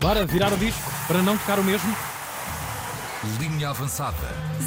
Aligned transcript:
Bora 0.00 0.24
virar 0.24 0.50
o 0.50 0.56
disco 0.56 0.90
para 1.06 1.20
não 1.22 1.36
tocar 1.36 1.58
o 1.58 1.62
mesmo. 1.62 1.94
Linha 3.38 3.68
avançada. 3.68 4.16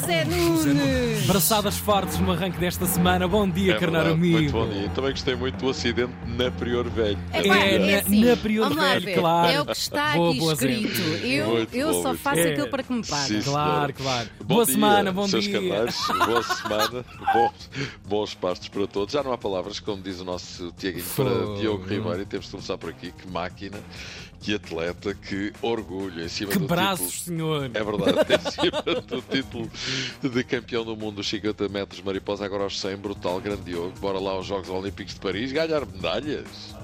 Zé 0.06 0.26
Nunes! 0.26 1.26
Braçadas 1.26 1.76
fortes 1.76 2.20
no 2.20 2.32
arranque 2.32 2.60
desta 2.60 2.86
semana. 2.86 3.28
Bom 3.28 3.50
dia, 3.50 3.74
É 3.74 3.86
amigo. 4.12 4.38
Muito 4.38 4.52
bom 4.52 4.70
dia. 4.70 4.90
Também 4.90 5.10
gostei 5.10 5.36
muito 5.36 5.58
do 5.58 5.70
acidente 5.72 6.14
na 6.28 6.52
Prior 6.52 6.88
Velho. 6.88 7.18
Epá, 7.34 7.56
É, 7.58 7.80
na- 7.80 7.98
assim, 8.00 8.24
na 8.26 8.38
Prior 8.38 8.70
vamos 8.70 8.84
Velho, 8.84 9.20
claro. 9.20 9.52
É 9.52 9.62
o 9.62 9.66
que 9.66 9.72
está 9.72 10.14
Boa, 10.14 10.30
aqui 10.30 10.40
boa 10.40 10.54
escrito. 10.54 11.02
Eu, 11.26 11.48
Muito 11.48 11.76
eu 11.76 11.92
bom, 11.94 12.04
só 12.04 12.14
faço 12.14 12.44
bom. 12.44 12.50
aquilo 12.50 12.70
para 12.70 12.84
que 12.84 12.94
me 12.94 13.04
paga. 13.04 13.28
Sim, 13.28 13.42
Claro, 13.42 13.94
claro. 13.94 14.30
Bom 14.40 14.46
Boa 14.46 14.66
dia, 14.66 14.74
semana, 14.76 15.12
bom 15.12 15.28
seus 15.28 15.44
dia. 15.46 15.54
canais. 15.60 15.96
Boa 16.28 16.44
semana. 16.44 17.06
Bons, 17.34 17.70
bons 18.08 18.34
pastos 18.36 18.68
para 18.68 18.86
todos. 18.86 19.14
Já 19.14 19.24
não 19.24 19.34
há 19.34 19.38
palavras, 19.38 19.80
como 19.80 20.00
diz 20.04 20.20
o 20.20 20.26
nosso 20.26 20.72
Tiaguinho, 20.78 21.04
para. 21.16 21.56
Diogo 21.60 21.84
Ribeiro. 21.88 22.22
E 22.22 22.26
temos 22.26 22.46
de 22.46 22.52
começar 22.52 22.78
por 22.78 22.92
aqui. 22.92 23.12
Que 23.12 23.28
máquina, 23.28 23.80
que 24.40 24.54
atleta, 24.56 25.16
que 25.16 25.52
orgulho 25.62 26.24
em 26.24 26.28
cima 26.28 26.52
Que 26.52 26.60
do 26.60 26.68
braços, 26.68 27.12
título. 27.22 27.38
senhor. 27.38 27.72
É 27.74 27.84
verdade, 27.84 28.26
em 28.48 28.52
cima 28.52 28.82
do 29.02 29.22
título 29.22 29.70
de 30.22 30.44
campeão 30.44 30.84
do 30.84 30.96
mundo 30.96 31.16
dos 31.18 31.28
50 31.28 31.70
metros 31.70 32.02
mariposa, 32.02 32.46
agora 32.46 32.64
aos 32.64 32.80
100, 32.80 32.98
brutal, 32.98 33.40
grande 33.40 33.64
Diogo. 33.64 33.94
Bora 34.00 34.20
lá 34.20 34.32
aos 34.32 34.46
Jogos 34.46 34.70
Olímpicos 34.70 35.14
de 35.14 35.20
Paris 35.20 35.52
ganhar 35.52 35.86
medalhas. 35.86 36.76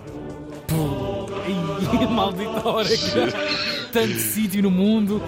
Maldita 2.09 2.67
hora 2.67 2.87
que 2.89 3.89
tanto 3.91 4.19
sítio 4.19 4.61
no 4.61 4.71
mundo. 4.71 5.21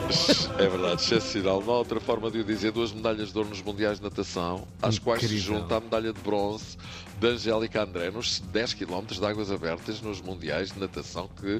É 0.57 0.67
verdade, 0.67 1.01
excepcional. 1.01 1.61
Não 1.61 1.73
há 1.73 1.77
outra 1.79 1.99
forma 1.99 2.29
de 2.29 2.39
o 2.39 2.43
dizer. 2.43 2.71
Duas 2.71 2.91
medalhas 2.91 3.31
de 3.31 3.37
ouro 3.37 3.49
nos 3.49 3.61
Mundiais 3.61 3.97
de 3.97 4.03
Natação, 4.03 4.67
às 4.81 4.99
quais 4.99 5.19
se 5.21 5.25
Incrível. 5.25 5.59
junta 5.59 5.77
a 5.77 5.79
medalha 5.79 6.13
de 6.13 6.19
bronze 6.21 6.77
da 7.21 7.27
Angélica 7.27 7.83
André 7.83 8.09
nos 8.09 8.39
10 8.51 8.73
km 8.73 9.05
de 9.11 9.23
águas 9.23 9.51
abertas 9.51 10.01
nos 10.01 10.19
Mundiais 10.21 10.71
de 10.71 10.79
Natação 10.79 11.29
que 11.39 11.59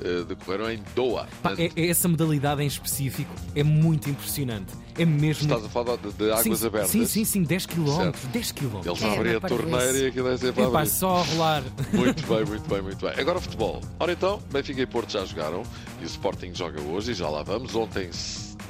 eh, 0.00 0.24
decorreram 0.26 0.70
em 0.70 0.80
Doha. 0.94 1.26
Pá, 1.42 1.52
é- 1.58 1.70
é 1.74 1.88
essa 1.88 2.06
modalidade 2.06 2.62
em 2.62 2.66
específico 2.66 3.34
é 3.56 3.64
muito 3.64 4.08
impressionante. 4.08 4.72
É 4.96 5.04
mesmo. 5.04 5.42
Estás 5.44 5.64
a 5.64 5.68
falar 5.68 5.96
de, 5.96 6.12
de 6.12 6.30
águas 6.30 6.58
sim, 6.60 6.66
abertas? 6.66 6.90
Sim, 6.90 7.06
sim, 7.06 7.24
sim, 7.24 7.42
10 7.42 7.66
km. 7.66 7.86
Certo. 7.96 8.26
10 8.28 8.52
km. 8.52 8.80
Eles 8.84 9.02
É, 9.02 9.12
abrem 9.16 9.34
a 9.34 9.40
torneira 9.40 9.98
e 9.98 10.06
aquilo 10.06 10.28
é 10.28 10.36
sempre 10.36 10.62
abrir. 10.62 10.86
só 10.88 11.16
a 11.16 11.22
rolar. 11.22 11.62
Muito 11.92 12.22
bem, 12.28 12.44
muito 12.44 12.68
bem, 12.68 12.82
muito 12.82 13.04
bem. 13.06 13.14
Agora 13.18 13.40
futebol. 13.40 13.80
Ora 13.98 14.12
então, 14.12 14.40
Benfica 14.52 14.80
e 14.80 14.86
Porto 14.86 15.10
já 15.10 15.24
jogaram 15.24 15.64
e 16.00 16.04
o 16.04 16.06
Sporting 16.06 16.54
joga 16.54 16.80
hoje 16.82 17.10
e 17.10 17.14
já 17.14 17.28
lá 17.28 17.42
vamos. 17.42 17.74
Ontem 17.74 18.10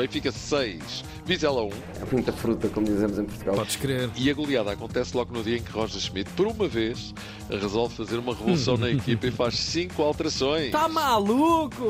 Benfica 0.01 0.33
6, 0.33 1.05
Vizela 1.27 1.62
1 1.62 1.69
É 1.69 2.12
muita 2.12 2.33
fruta, 2.33 2.69
como 2.69 2.87
dizemos 2.87 3.19
em 3.19 3.25
Portugal. 3.25 3.55
Podes 3.55 3.77
crer. 3.77 4.11
e 4.17 4.31
a 4.31 4.34
goleada 4.34 4.73
acontece 4.73 5.17
logo 5.17 5.33
no 5.33 5.42
dia 5.42 5.59
em 5.59 5.62
que 5.62 5.70
Roger 5.70 6.01
Schmidt, 6.01 6.31
por 6.31 6.47
uma 6.47 6.67
vez, 6.67 7.15
resolve 7.51 7.95
fazer 7.95 8.17
uma 8.17 8.34
revolução 8.34 8.77
na 8.77 8.91
equipa 8.91 9.27
e 9.27 9.31
faz 9.31 9.59
5 9.59 10.03
alterações. 10.03 10.70
Tá 10.70 10.89
maluco? 10.89 11.84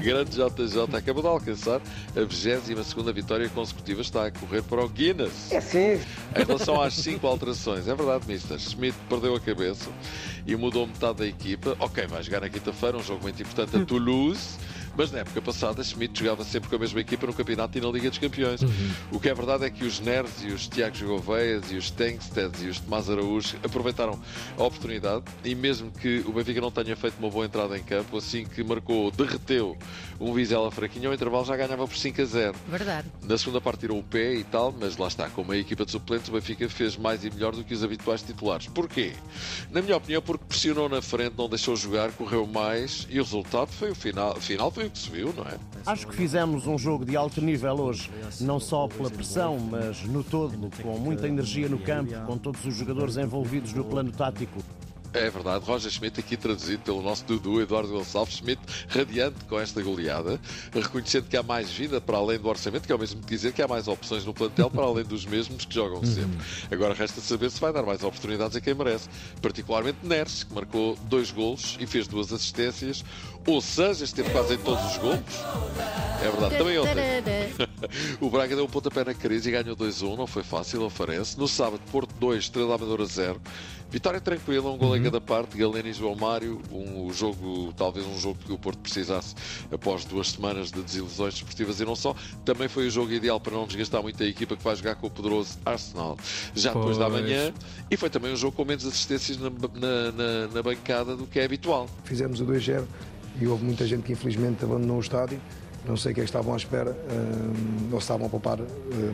Grande 0.00 0.30
JJ 0.30 0.96
acabou 0.96 1.22
de 1.22 1.28
alcançar 1.28 1.80
a 2.16 2.20
22 2.20 2.94
vitória 3.12 3.48
consecutiva, 3.48 4.00
está 4.00 4.26
a 4.26 4.30
correr 4.30 4.62
para 4.62 4.84
o 4.84 4.88
Guinness. 4.88 5.50
É 5.50 5.60
sim. 5.60 6.00
Em 6.36 6.44
relação 6.46 6.80
às 6.80 6.94
cinco 6.94 7.26
alterações, 7.26 7.88
é 7.88 7.94
verdade, 7.94 8.26
Mister. 8.28 8.58
Schmidt 8.58 8.96
perdeu 9.08 9.34
a 9.34 9.40
cabeça 9.40 9.90
e 10.46 10.54
mudou 10.54 10.86
metade 10.86 11.18
da 11.18 11.26
equipa. 11.26 11.76
Ok, 11.80 12.06
vai 12.06 12.22
jogar 12.22 12.40
na 12.40 12.48
quinta-feira, 12.48 12.96
um 12.96 13.02
jogo 13.02 13.22
muito 13.22 13.42
importante 13.42 13.76
a 13.76 13.84
Toulouse. 13.84 14.56
Mas 14.98 15.12
na 15.12 15.20
época 15.20 15.40
passada, 15.40 15.84
Schmidt 15.84 16.18
jogava 16.18 16.42
sempre 16.42 16.68
com 16.68 16.74
a 16.74 16.78
mesma 16.80 17.00
equipa 17.00 17.24
no 17.24 17.32
campeonato 17.32 17.78
e 17.78 17.80
na 17.80 17.86
Liga 17.88 18.10
dos 18.10 18.18
Campeões. 18.18 18.60
O 19.12 19.20
que 19.20 19.28
é 19.28 19.34
verdade 19.34 19.64
é 19.64 19.70
que 19.70 19.84
os 19.84 20.00
Neres 20.00 20.42
e 20.42 20.48
os 20.48 20.66
Tiago 20.66 20.98
Gouveias 21.06 21.70
e 21.70 21.76
os 21.76 21.88
Tanksteads 21.88 22.64
e 22.64 22.66
os 22.66 22.80
Tomás 22.80 23.08
Araújo 23.08 23.56
aproveitaram 23.62 24.20
a 24.56 24.64
oportunidade 24.64 25.22
e 25.44 25.54
mesmo 25.54 25.92
que 25.92 26.24
o 26.26 26.32
Benfica 26.32 26.60
não 26.60 26.72
tenha 26.72 26.96
feito 26.96 27.16
uma 27.20 27.30
boa 27.30 27.46
entrada 27.46 27.78
em 27.78 27.82
campo, 27.84 28.16
assim 28.16 28.44
que 28.44 28.64
marcou, 28.64 29.12
derreteu 29.12 29.78
um 30.18 30.32
Vizela 30.32 30.68
fraquinho, 30.68 31.10
ao 31.10 31.14
intervalo 31.14 31.44
já 31.44 31.56
ganhava 31.56 31.86
por 31.86 31.96
5 31.96 32.20
a 32.20 32.24
0. 32.24 32.54
Verdade. 32.66 33.08
Na 33.22 33.38
segunda 33.38 33.60
parte 33.60 33.78
tirou 33.78 34.00
o 34.00 34.02
pé 34.02 34.34
e 34.34 34.42
tal, 34.42 34.74
mas 34.76 34.96
lá 34.96 35.06
está, 35.06 35.30
como 35.30 35.52
a 35.52 35.56
equipa 35.56 35.84
de 35.84 35.92
suplentes, 35.92 36.28
o 36.28 36.32
Benfica 36.32 36.68
fez 36.68 36.96
mais 36.96 37.24
e 37.24 37.30
melhor 37.30 37.54
do 37.54 37.62
que 37.62 37.72
os 37.72 37.84
habituais 37.84 38.20
titulares. 38.22 38.66
Porquê? 38.66 39.12
Na 39.70 39.80
minha 39.80 39.96
opinião, 39.96 40.20
porque 40.20 40.44
pressionou 40.44 40.88
na 40.88 41.00
frente, 41.00 41.34
não 41.38 41.48
deixou 41.48 41.76
jogar, 41.76 42.10
correu 42.10 42.48
mais 42.48 43.06
e 43.08 43.20
o 43.20 43.22
resultado 43.22 43.70
foi 43.70 43.92
o 43.92 43.94
final. 43.94 44.34
Final 44.40 44.72
foi 44.72 44.87
que 44.90 44.98
se 44.98 45.10
viu, 45.10 45.32
não 45.36 45.44
é? 45.44 45.58
Acho 45.86 46.06
que 46.06 46.14
fizemos 46.14 46.66
um 46.66 46.78
jogo 46.78 47.04
de 47.04 47.16
alto 47.16 47.40
nível 47.40 47.74
hoje, 47.80 48.10
não 48.40 48.58
só 48.60 48.88
pela 48.88 49.10
pressão, 49.10 49.58
mas 49.58 50.02
no 50.04 50.22
todo, 50.22 50.70
com 50.82 50.98
muita 50.98 51.26
energia 51.28 51.68
no 51.68 51.78
campo, 51.78 52.12
com 52.26 52.36
todos 52.38 52.64
os 52.64 52.74
jogadores 52.74 53.16
envolvidos 53.16 53.72
no 53.72 53.84
plano 53.84 54.10
tático. 54.12 54.62
É 55.14 55.30
verdade, 55.30 55.64
Roger 55.64 55.90
Schmidt, 55.90 56.20
aqui 56.20 56.36
traduzido 56.36 56.82
pelo 56.82 57.00
nosso 57.02 57.24
Dudu 57.24 57.62
Eduardo 57.62 57.88
Gonçalves 57.88 58.36
Schmidt, 58.36 58.60
radiante 58.88 59.42
com 59.48 59.58
esta 59.58 59.82
goleada, 59.82 60.38
reconhecendo 60.72 61.28
que 61.28 61.36
há 61.36 61.42
mais 61.42 61.70
vida 61.70 62.00
para 62.00 62.18
além 62.18 62.38
do 62.38 62.46
orçamento, 62.46 62.86
que 62.86 62.92
é 62.92 62.94
o 62.94 62.98
mesmo 62.98 63.20
que 63.22 63.26
dizer 63.26 63.52
que 63.52 63.62
há 63.62 63.66
mais 63.68 63.88
opções 63.88 64.24
no 64.24 64.34
plantel 64.34 64.70
para 64.70 64.84
além 64.84 65.04
dos 65.04 65.24
mesmos 65.24 65.64
que 65.64 65.74
jogam 65.74 66.04
sempre. 66.04 66.38
Agora 66.70 66.92
resta 66.92 67.20
saber 67.20 67.50
se 67.50 67.60
vai 67.60 67.72
dar 67.72 67.82
mais 67.84 68.02
oportunidades 68.02 68.56
a 68.56 68.60
quem 68.60 68.74
merece, 68.74 69.08
particularmente 69.40 69.98
Neres, 70.02 70.44
que 70.44 70.52
marcou 70.52 70.96
dois 71.04 71.30
golos 71.30 71.76
e 71.80 71.86
fez 71.86 72.06
duas 72.06 72.32
assistências, 72.32 73.02
ou 73.46 73.62
seja, 73.62 74.04
esteve 74.04 74.30
quase 74.30 74.54
em 74.54 74.58
todos 74.58 74.84
os 74.84 74.98
golos. 74.98 75.18
É 76.22 76.30
verdade, 76.30 76.58
também 76.58 76.78
ontem. 76.78 77.68
O 78.20 78.28
Braga 78.28 78.56
deu 78.56 78.64
um 78.64 78.68
pontapé 78.68 79.04
na 79.04 79.14
crise 79.14 79.48
e 79.48 79.52
ganhou 79.52 79.76
2-1, 79.76 80.16
não 80.16 80.26
foi 80.26 80.42
fácil 80.42 80.82
ao 80.82 80.90
Farense. 80.90 81.38
No 81.38 81.46
sábado, 81.46 81.80
Porto 81.92 82.12
2, 82.18 82.44
Estrela 82.44 82.74
Amadora 82.74 83.06
0. 83.06 83.40
Vitória 83.90 84.20
tranquila, 84.20 84.70
um 84.70 84.76
gol 84.76 84.94
em 84.96 85.02
cada 85.02 85.18
parte, 85.18 85.56
Galeno 85.56 85.88
e 85.88 85.92
João 85.94 86.14
Mário. 86.14 86.60
Um 86.70 87.10
jogo, 87.10 87.72
talvez 87.74 88.06
um 88.06 88.18
jogo 88.18 88.38
que 88.44 88.52
o 88.52 88.58
Porto 88.58 88.78
precisasse 88.80 89.34
após 89.72 90.04
duas 90.04 90.30
semanas 90.32 90.70
de 90.70 90.82
desilusões 90.82 91.32
desportivas 91.34 91.80
e 91.80 91.86
não 91.86 91.96
só. 91.96 92.14
Também 92.44 92.68
foi 92.68 92.86
o 92.86 92.90
jogo 92.90 93.10
ideal 93.12 93.40
para 93.40 93.54
não 93.54 93.66
desgastar 93.66 94.02
muito 94.02 94.22
a 94.22 94.26
equipa 94.26 94.56
que 94.56 94.62
vai 94.62 94.76
jogar 94.76 94.94
com 94.96 95.06
o 95.06 95.10
poderoso 95.10 95.58
Arsenal 95.64 96.18
já 96.54 96.74
depois 96.74 96.98
da 96.98 97.08
Pois. 97.08 97.22
manhã. 97.22 97.50
E 97.90 97.96
foi 97.96 98.10
também 98.10 98.30
um 98.30 98.36
jogo 98.36 98.54
com 98.54 98.64
menos 98.66 98.84
assistências 98.84 99.38
na, 99.38 99.48
na- 99.48 100.12
na- 100.12 100.48
na 100.54 100.62
bancada 100.62 101.16
do 101.16 101.26
que 101.26 101.40
é 101.40 101.44
habitual. 101.46 101.88
Fizemos 102.04 102.40
o 102.42 102.44
2-0 102.44 102.84
e 103.40 103.46
houve 103.46 103.64
muita 103.64 103.86
gente 103.86 104.02
que 104.02 104.12
infelizmente 104.12 104.62
abandonou 104.64 104.98
o 104.98 105.00
estádio. 105.00 105.40
Não 105.88 105.96
sei 105.96 106.12
o 106.12 106.14
que 106.14 106.20
é 106.20 106.24
que 106.24 106.28
estavam 106.28 106.52
à 106.52 106.56
espera, 106.56 106.90
hum, 107.10 107.88
ou 107.92 107.98
se 108.00 108.04
estavam 108.04 108.26
a 108.26 108.30
poupar 108.30 108.60
eh, 108.60 108.64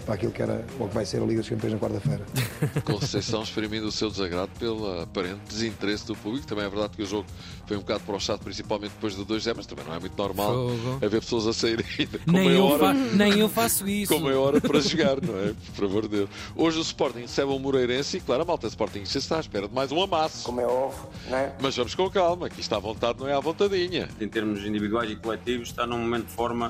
para 0.05 0.15
aquilo 0.15 0.33
que 0.33 0.43
era 0.43 0.65
ou 0.79 0.89
que 0.89 0.95
vai 0.95 1.07
ser 1.07 1.23
a 1.23 1.25
Liga 1.25 1.41
dos 1.41 1.49
Campeões 1.49 1.73
na 1.75 1.79
quarta-feira. 1.79 2.25
Conceição 2.85 3.43
exprimindo 3.43 3.87
o 3.87 3.93
seu 3.93 4.11
desagrado 4.11 4.51
pelo 4.59 5.01
aparente 5.03 5.41
desinteresse 5.49 6.07
do 6.07 6.17
público. 6.17 6.47
Também 6.47 6.65
é 6.65 6.69
verdade 6.69 6.97
que 6.97 7.03
o 7.03 7.07
jogo 7.07 7.27
foi 7.67 7.77
um 7.77 7.81
bocado 7.81 8.01
para 8.05 8.17
o 8.17 8.21
chato, 8.21 8.41
principalmente 8.43 8.91
depois 8.91 9.15
do 9.15 9.25
2 9.25 9.43
0 9.45 9.57
mas 9.57 9.67
também 9.67 9.85
não 9.85 9.95
é 9.95 10.01
muito 10.01 10.17
normal 10.19 10.53
Fogo. 10.53 10.99
haver 11.05 11.21
pessoas 11.21 11.47
a 11.47 11.53
saírem 11.53 11.85
com 12.27 12.33
Nem 12.33 12.49
meia 12.49 12.63
hora. 12.65 12.93
nem 12.93 13.39
eu 13.39 13.49
faço 13.49 13.87
isso. 13.89 14.13
Com 14.13 14.21
meia 14.21 14.39
hora 14.41 14.61
para 14.61 14.81
jogar, 14.81 15.21
não 15.23 15.39
é? 15.39 15.55
Por 15.77 15.87
favor 15.89 16.03
de 16.03 16.09
Deus. 16.09 16.31
Hoje 16.57 16.79
o 16.79 16.83
Sporting 16.83 17.21
recebe 17.21 17.53
o 17.53 17.59
Moreirense 17.59 18.17
e, 18.17 18.21
claro, 18.21 18.43
a 18.43 18.45
malta 18.45 18.67
Sporting 18.67 19.05
já 19.05 19.19
está 19.19 19.37
à 19.37 19.41
espera 19.41 19.69
de 19.69 19.75
mais 19.75 19.93
um 19.93 20.03
amasso. 20.03 20.45
Como 20.45 20.61
é 20.61 20.67
óbvio, 20.67 21.09
não 21.31 21.39
é? 21.39 21.53
Mas 21.61 21.77
vamos 21.77 21.95
com 21.95 22.11
calma, 22.11 22.49
que 22.51 22.61
isto 22.61 22.75
à 22.75 22.79
vontade 22.79 23.21
não 23.21 23.29
é 23.29 23.33
à 23.33 23.41
vontadinha. 23.41 24.09
em 24.21 24.29
termos 24.29 24.65
individuais 24.65 25.11
e 25.11 25.17
coletivos, 25.17 25.69
está 25.69 25.87
num 25.87 25.99
momento 25.99 26.27
de 26.27 26.33
forma 26.33 26.64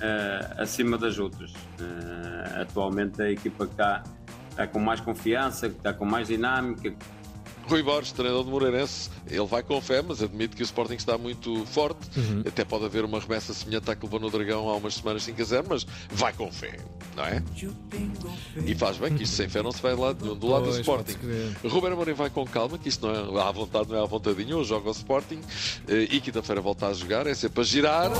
eh, 0.00 0.54
acima 0.58 0.98
das 0.98 1.18
outras. 1.18 1.52
Eh, 1.80 2.60
atualmente 2.62 3.22
a 3.22 3.30
equipa 3.30 3.66
que 3.66 3.72
está, 3.72 4.02
está 4.50 4.66
com 4.66 4.78
mais 4.78 5.00
confiança, 5.00 5.68
que 5.68 5.76
está 5.76 5.92
com 5.92 6.04
mais 6.04 6.28
dinâmica, 6.28 6.94
Rui 7.68 7.82
Borges, 7.82 8.12
treinador 8.12 8.44
do 8.44 8.50
Moreirense, 8.50 9.08
ele 9.26 9.46
vai 9.46 9.62
com 9.62 9.80
fé, 9.80 10.02
mas 10.02 10.22
admite 10.22 10.54
que 10.56 10.62
o 10.62 10.64
Sporting 10.64 10.94
está 10.94 11.16
muito 11.16 11.64
forte. 11.66 12.00
Até 12.46 12.64
pode 12.64 12.84
haver 12.84 13.04
uma 13.04 13.18
remessa 13.20 13.54
semelhante 13.54 13.90
à 13.90 13.96
que 13.96 14.04
levou 14.04 14.20
no 14.20 14.30
Dragão 14.30 14.68
há 14.68 14.76
umas 14.76 14.94
semanas 14.94 15.22
5 15.22 15.40
a 15.40 15.44
0, 15.44 15.66
mas 15.68 15.86
vai 16.10 16.32
com 16.32 16.50
fé, 16.52 16.78
não 17.16 17.24
é? 17.24 17.42
E 18.66 18.74
faz 18.74 18.96
bem 18.96 19.14
que 19.14 19.22
isto 19.24 19.36
sem 19.36 19.48
fé 19.48 19.62
não 19.62 19.72
se 19.72 19.80
vai 19.80 19.94
de 19.94 20.00
lado 20.00 20.22
nenhum, 20.24 20.36
do 20.36 20.46
lado 20.48 20.64
do 20.64 20.70
Sporting. 20.80 21.16
Ruben 21.64 21.92
Amorim 21.92 22.12
vai 22.12 22.30
com 22.30 22.44
calma, 22.46 22.76
que 22.78 22.88
isto 22.88 23.06
não 23.06 23.38
é 23.38 23.42
à 23.42 23.50
vontade, 23.50 23.88
não 23.88 23.96
é 23.96 24.02
à 24.02 24.06
vontadinha, 24.06 24.56
hoje 24.56 24.68
joga 24.68 24.88
ao 24.88 24.92
Sporting 24.92 25.40
eh, 25.88 26.08
e 26.10 26.20
quinta-feira 26.20 26.60
volta 26.60 26.88
a 26.88 26.92
jogar, 26.92 27.26
é 27.26 27.34
sempre 27.34 27.60
a 27.60 27.64
girar. 27.64 28.10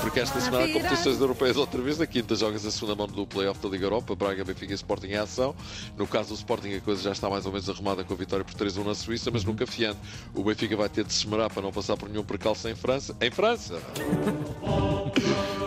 Porque 0.00 0.20
esta 0.20 0.40
semana 0.40 0.64
há 0.64 0.72
competições 0.72 1.20
europeias 1.20 1.56
outra 1.56 1.80
vez. 1.80 1.98
Na 1.98 2.06
quinta 2.06 2.34
jogas 2.34 2.64
a 2.64 2.70
segunda 2.70 2.94
mão 2.94 3.06
do 3.06 3.26
Playoff 3.26 3.60
da 3.60 3.68
Liga 3.68 3.86
Europa. 3.86 4.14
Braga, 4.14 4.44
Benfica 4.44 4.72
e 4.72 4.74
Sporting 4.74 5.08
em 5.08 5.16
ação. 5.16 5.54
No 5.96 6.06
caso 6.06 6.30
do 6.30 6.34
Sporting, 6.34 6.74
a 6.74 6.80
coisa 6.80 7.02
já 7.02 7.12
está 7.12 7.28
mais 7.28 7.46
ou 7.46 7.52
menos 7.52 7.68
arrumada 7.68 8.04
com 8.04 8.14
a 8.14 8.16
vitória 8.16 8.44
por 8.44 8.54
3-1 8.54 8.84
na 8.84 8.94
Suíça, 8.94 9.30
mas 9.30 9.44
nunca 9.44 9.66
fiando. 9.66 9.98
O 10.34 10.44
Benfica 10.44 10.76
vai 10.76 10.88
ter 10.88 11.04
de 11.04 11.12
se 11.12 11.20
esmerar 11.20 11.50
para 11.50 11.62
não 11.62 11.72
passar 11.72 11.96
por 11.96 12.08
nenhum 12.08 12.24
percalço 12.24 12.68
em 12.68 12.74
França. 12.74 13.16
Em 13.20 13.30
França! 13.30 13.80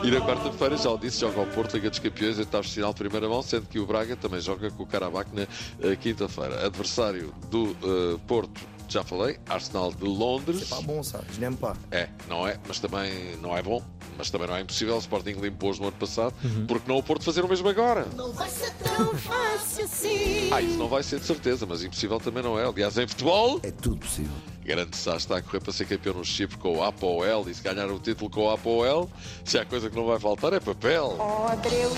E 0.02 0.12
na 0.12 0.22
quarta-feira, 0.22 0.78
já 0.78 0.90
o 0.90 0.98
disse, 0.98 1.20
joga 1.20 1.42
ao 1.42 1.46
Porto, 1.48 1.74
Liga 1.74 1.90
dos 1.90 2.00
Campeões, 2.00 2.40
oitavos 2.40 2.68
de 2.68 2.76
final 2.76 2.94
de 2.94 3.00
primeira 3.00 3.28
mão, 3.28 3.42
sendo 3.42 3.68
que 3.68 3.80
o 3.80 3.86
Braga 3.86 4.16
também 4.16 4.40
joga 4.40 4.72
com 4.72 4.84
o 4.84 4.86
Karabakh 4.86 5.28
na 5.34 5.42
eh, 5.42 5.96
quinta-feira. 5.98 6.66
Adversário 6.66 7.34
do 7.52 7.76
eh, 7.84 8.20
Porto, 8.26 8.62
já 8.88 9.04
falei, 9.04 9.38
Arsenal 9.48 9.92
de 9.92 10.06
Londres. 10.06 10.70
Pas 10.70 10.82
bon 10.82 11.04
ça, 11.04 11.20
je 11.34 11.40
n'aime 11.40 11.58
pas. 11.58 11.78
É, 11.92 12.08
não 12.28 12.48
é, 12.48 12.58
mas 12.68 12.80
também 12.80 13.36
não 13.42 13.56
é 13.56 13.62
bom, 13.62 13.84
mas 14.20 14.30
também 14.30 14.48
não 14.48 14.56
é 14.58 14.62
impossível. 14.62 14.96
O 14.98 15.00
Sporting 15.00 15.32
limpou 15.32 15.74
no 15.78 15.84
ano 15.88 15.94
passado, 15.94 16.34
porque 16.68 16.92
não 16.92 16.98
o 16.98 17.04
Porto 17.04 17.24
fazer 17.24 17.44
o 17.44 17.48
mesmo 17.48 17.70
agora? 17.70 18.06
Não 18.18 18.34
vai 18.34 18.50
ser 18.50 18.72
tão 18.74 19.16
fácil 19.16 19.86
assim. 19.86 20.50
Ah, 20.52 20.62
isso 20.62 20.78
não 20.78 20.90
vai 20.90 21.02
ser 21.02 21.20
de 21.22 21.26
certeza, 21.26 21.66
mas 21.66 21.84
impossível 21.84 22.20
também 22.20 22.44
não 22.44 22.60
é. 22.60 22.66
Aliás, 22.68 22.98
em 22.98 23.08
futebol, 23.08 23.62
É 23.64 23.72
tudo 23.72 23.96
possível. 23.96 24.32
Grande 24.62 24.96
Sá 24.98 25.16
está 25.16 25.38
a 25.38 25.42
correr 25.42 25.62
para 25.62 25.72
ser 25.72 25.86
campeão 25.86 26.14
no 26.14 26.26
Chipre 26.26 26.58
com 26.58 26.78
o 26.78 26.84
Apoel 26.84 27.46
e 27.48 27.54
se 27.56 27.64
ganhar 27.64 27.90
o 27.90 27.98
título 27.98 28.30
com 28.30 28.44
o 28.44 28.50
Apoel, 28.52 29.10
se 29.46 29.58
há 29.58 29.66
coisa 29.66 29.90
que 29.90 29.96
não 29.96 30.06
vai 30.06 30.20
faltar 30.20 30.52
é 30.54 30.60
papel. 30.60 31.16
Oh, 31.18 31.56
Deus. 31.56 31.94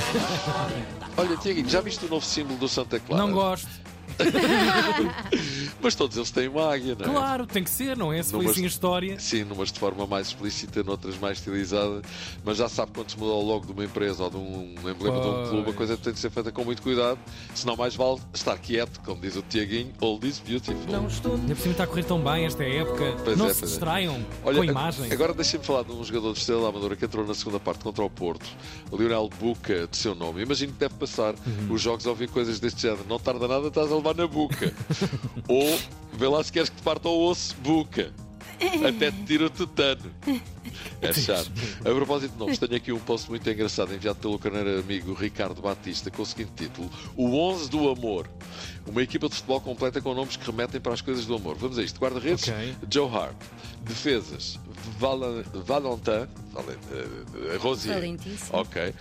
Olha, 1.18 1.36
Tiaguinho, 1.38 1.68
já 1.68 1.82
viste 1.82 2.06
o 2.06 2.10
novo 2.10 2.26
símbolo 2.26 2.60
do 2.60 2.70
Santa 2.70 3.00
Clara? 3.00 3.24
Não 3.26 3.34
gosto. 3.34 3.68
Mas 5.82 5.96
todos 5.96 6.16
eles 6.16 6.30
têm 6.32 6.48
uma 6.48 6.72
águia, 6.74 6.96
não 7.00 7.06
é? 7.06 7.10
Claro, 7.10 7.48
tem 7.48 7.64
que 7.64 7.70
ser, 7.70 7.98
não 7.98 8.14
é? 8.14 8.22
Se 8.22 8.32
foi 8.32 8.40
Numas- 8.42 8.56
assim 8.56 8.64
a 8.64 8.68
história. 8.68 9.20
Sim, 9.20 9.44
numas 9.46 9.72
de 9.72 9.80
forma 9.80 10.06
mais 10.06 10.28
explícita, 10.28 10.84
noutras 10.84 11.18
mais 11.18 11.38
estilizada. 11.40 12.02
Mas 12.46 12.58
já 12.58 12.70
sabe 12.70 12.92
quando 12.94 13.10
se 13.10 13.18
muda 13.18 13.32
o 13.32 13.42
logo 13.42 13.66
de 13.66 13.72
uma 13.72 13.84
empresa 13.84 14.24
ou 14.26 14.30
de 14.30 14.38
um 14.38 14.76
emblema 14.78 15.20
de 15.22 15.28
um 15.28 15.34
Pois. 15.34 15.50
clube, 15.50 15.70
a 15.70 15.74
coisa 15.74 15.98
tem 15.98 16.14
de 16.14 16.20
ser 16.20 16.30
feita 16.30 16.52
com 16.52 16.64
muito 16.64 16.82
cuidado. 16.82 17.18
Senão 17.56 17.76
mais 17.76 17.96
vale 17.96 18.20
estar 18.34 18.58
quieto, 18.60 19.00
como 19.02 19.20
diz 19.22 19.36
o 19.36 19.42
Tiaguinho, 19.42 19.92
old 20.02 20.28
is 20.28 20.40
beautiful. 20.40 20.76
Ainda 20.96 21.02
por 21.56 21.62
cima 21.62 21.72
está 21.72 21.84
a 21.84 21.88
correr 21.88 22.04
tão 22.04 22.20
bem 22.22 22.46
esta 22.46 22.64
época. 22.64 23.16
Pois 23.24 23.38
não 23.38 23.48
é, 23.48 23.54
se 23.54 23.60
pois 23.62 23.72
é. 23.72 23.74
distraiam 23.74 24.26
Olha, 24.44 24.56
com 24.58 24.62
ag- 24.64 24.70
imagens. 24.72 25.12
Agora 25.12 25.34
deixem-me 25.34 25.66
falar 25.66 25.84
de 25.84 25.92
um 25.92 26.04
jogador 26.04 26.34
de 26.34 26.40
Estrela 26.40 26.62
da 26.64 26.70
Amadora 26.70 26.96
que 26.96 27.06
entrou 27.06 27.26
na 27.26 27.34
segunda 27.34 27.60
parte 27.60 27.84
contra 27.84 28.04
o 28.04 28.10
Porto, 28.10 28.46
o 28.92 28.98
Lionel 28.98 29.30
Buca, 29.40 29.88
de 29.88 29.98
seu 29.98 30.14
nome. 30.14 30.42
Imagino 30.44 30.72
que 30.74 30.80
deve 30.80 30.94
passar 30.96 31.34
Uhum. 31.34 31.74
os 31.74 31.82
jogos 31.82 32.06
a 32.06 32.10
ouvir 32.12 32.30
coisas 32.30 32.60
deste 32.60 32.82
género. 32.84 33.04
Não 33.10 33.20
tarda 33.20 33.48
nada, 33.48 33.68
estás 33.68 33.92
a 33.92 33.96
levar 33.96 34.11
na 34.14 34.28
buca. 34.28 34.74
Ou 35.48 35.80
vê 36.14 36.28
lá 36.28 36.44
se 36.44 36.52
queres 36.52 36.70
que 36.70 36.76
te 36.78 36.82
parta 36.84 37.08
o 37.10 37.28
osso, 37.30 37.56
buca. 37.64 38.12
Até 38.88 39.10
te 39.10 39.24
tira 39.24 39.48
o 39.48 39.50
tutano. 39.50 40.12
É 41.02 41.12
chato. 41.14 41.50
A 41.80 41.84
propósito 41.96 42.34
de 42.34 42.38
nomes, 42.38 42.60
tenho 42.60 42.76
aqui 42.76 42.92
um 42.92 43.00
post 43.00 43.28
muito 43.28 43.50
engraçado 43.50 43.92
enviado 43.92 44.20
pelo 44.20 44.38
carneiro 44.38 44.80
amigo 44.80 45.14
Ricardo 45.16 45.60
Batista 45.60 46.12
com 46.12 46.22
o 46.22 46.26
seguinte 46.26 46.52
título: 46.56 46.88
O 47.18 47.36
11 47.36 47.70
do 47.72 47.90
Amor. 47.90 48.30
Uma 48.86 49.02
equipa 49.02 49.28
de 49.28 49.34
futebol 49.36 49.62
completa 49.62 50.00
com 50.00 50.14
nomes 50.14 50.36
que 50.38 50.46
remetem 50.46 50.80
para 50.80 50.94
as 50.94 51.02
coisas 51.02 51.26
do 51.26 51.36
amor. 51.36 51.56
Vamos 51.56 51.80
a 51.80 51.84
isto: 51.84 52.00
guarda-redes, 52.00 52.48
Ok. 52.48 52.76
Joe 52.92 53.10
Hart. 53.10 53.36
Defesas, 53.82 54.60
Val 55.00 55.20
Valentin, 55.66 56.28
Valen- 56.54 56.78
eh, 56.92 57.58
Rosier. 57.60 57.96
Valentíssimo. 57.96 58.60
Ok. 58.60 58.94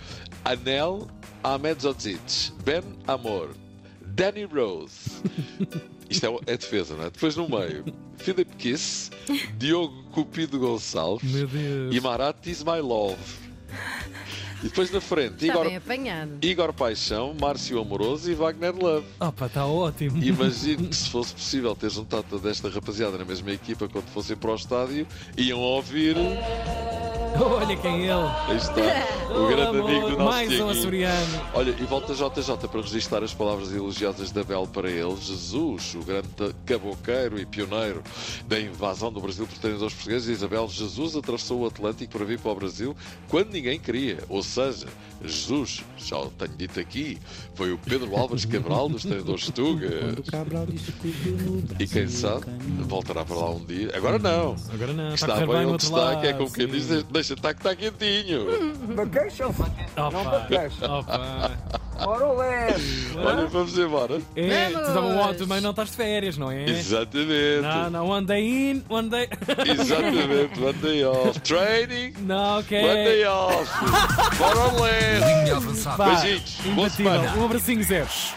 Anel 0.43 1.07
Ahmed 1.43 1.79
Zodzic. 1.83 2.51
Ben 2.65 2.81
Amor. 3.07 3.49
Danny 4.13 4.45
Rose. 4.45 5.21
Isto 6.09 6.25
é, 6.45 6.53
é 6.53 6.57
defesa, 6.57 6.95
não 6.95 7.05
é? 7.05 7.09
Depois 7.09 7.35
no 7.37 7.47
meio, 7.47 7.85
Philip 8.17 8.53
Kiss, 8.57 9.09
Diogo 9.57 10.03
Cupido 10.11 10.59
Gonçalves 10.59 11.31
Meu 11.31 11.47
Deus. 11.47 11.95
e 11.95 11.99
Marat 12.01 12.45
Ismailov. 12.47 13.17
E 14.59 14.65
depois 14.65 14.91
na 14.91 15.01
frente, 15.01 15.45
Igor. 15.47 15.65
Igor 16.41 16.73
Paixão, 16.73 17.33
Márcio 17.39 17.79
Amoroso 17.79 18.29
e 18.29 18.35
Wagner 18.35 18.75
Love. 18.75 19.07
Opa, 19.19 19.47
está 19.47 19.65
ótimo. 19.65 20.23
Imagino 20.23 20.87
que 20.87 20.95
se 20.97 21.09
fosse 21.09 21.33
possível 21.33 21.75
ter 21.75 21.89
juntado 21.89 22.25
toda 22.29 22.49
esta 22.49 22.69
rapaziada 22.69 23.17
na 23.17 23.25
mesma 23.25 23.51
equipa 23.51 23.87
quando 23.87 24.07
fossem 24.09 24.35
para 24.35 24.51
o 24.51 24.55
estádio, 24.55 25.07
iam 25.35 25.59
ouvir. 25.59 26.15
Olha 27.39 27.75
quem 27.77 28.09
é 28.09 28.13
ele. 28.13 28.29
Aí 28.47 28.57
está, 28.57 28.81
o 29.31 29.43
Oh, 29.43 29.47
grande 29.47 29.77
amor, 29.77 29.89
amigo 29.89 30.09
do 30.09 30.17
nosso 30.17 30.23
Mais 30.25 30.59
um 30.59 30.69
açoriano. 30.69 31.41
Olha, 31.53 31.69
e 31.71 31.83
volta 31.85 32.13
JJ 32.13 32.67
para 32.69 32.81
registrar 32.81 33.23
as 33.23 33.33
palavras 33.33 33.73
elogiosas 33.73 34.31
da 34.31 34.43
Bel 34.43 34.67
para 34.67 34.89
ele. 34.89 35.15
Jesus, 35.15 35.95
o 35.95 35.99
grande 36.03 36.27
caboqueiro 36.65 37.39
e 37.39 37.45
pioneiro 37.45 38.03
da 38.47 38.59
invasão 38.59 39.11
do 39.11 39.21
Brasil 39.21 39.47
por 39.47 39.57
treinadores 39.57 39.93
portugueses. 39.93 40.29
Isabel, 40.29 40.67
Jesus 40.67 41.15
atravessou 41.15 41.61
o 41.61 41.65
Atlântico 41.65 42.11
para 42.11 42.25
vir 42.25 42.39
para 42.39 42.51
o 42.51 42.55
Brasil 42.55 42.95
quando 43.29 43.51
ninguém 43.51 43.79
queria. 43.79 44.19
Ou 44.27 44.43
seja, 44.43 44.87
Jesus, 45.23 45.83
já 45.97 46.17
o 46.17 46.29
tenho 46.29 46.51
dito 46.57 46.79
aqui, 46.79 47.17
foi 47.55 47.71
o 47.71 47.77
Pedro 47.77 48.15
Álvares 48.15 48.45
Cabral 48.45 48.89
dos 48.89 49.03
treinadores 49.03 49.49
Tuga. 49.49 49.89
E 51.79 51.87
quem 51.87 52.07
sabe, 52.07 52.45
voltará 52.81 53.23
para 53.23 53.35
lá 53.35 53.51
um 53.51 53.63
dia. 53.63 53.91
Agora 53.95 54.19
não. 54.19 54.55
Agora 54.73 54.93
não, 54.93 55.13
está 55.13 55.33
Está 55.33 55.45
bem 55.45 55.65
onde 55.65 55.83
está, 55.83 56.15
que 56.17 56.27
é 56.27 56.33
como 56.33 56.51
quem 56.51 56.67
sim. 57.21 57.21
diz, 57.21 57.23
deixa 57.27 57.33
estar 57.33 57.53
que 57.53 57.59
está 57.59 57.75
quentinho. 57.75 58.47
Opa, 59.97 60.47
opa. 60.87 61.51
Olha, 62.03 63.47
vamos 63.47 63.77
embora. 63.77 64.19
É, 64.35 64.69
tu 64.69 64.73
Vamos! 64.93 65.15
tava- 65.19 65.33
também 65.35 65.61
não 65.61 65.69
estás 65.69 65.91
de 65.91 65.97
férias, 65.97 66.35
não 66.37 66.49
é? 66.51 66.65
Exatamente. 66.67 67.61
Não, 67.61 67.89
não, 67.91 68.09
one 68.09 68.25
day 68.25 68.71
in, 68.71 68.83
one 68.89 69.07
day. 69.09 69.29
Exatamente, 69.67 70.59
one 70.59 70.73
day 70.73 71.03
off. 71.05 71.39
Training, 71.41 72.13
não, 72.21 72.59
ok. 72.59 72.83
one 72.83 73.03
day 73.03 73.25
off. 73.25 73.69
Vá, 75.97 76.05
Beijinhos, 76.21 76.57
boa 76.73 76.89
semana. 76.89 77.33
Um 77.37 77.45
abracinho, 77.45 77.83
Zeros. 77.83 78.29